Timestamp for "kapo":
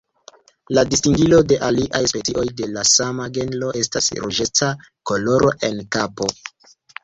5.99-6.35